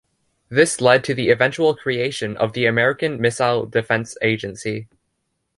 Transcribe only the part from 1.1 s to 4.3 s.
the eventual creation of the American Missile Defense